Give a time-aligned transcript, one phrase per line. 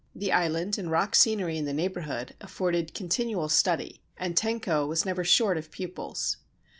[0.15, 5.23] The island and rock scenery in the neighbourhood afforded continual study, and Tenko was never
[5.23, 6.37] short of pupils.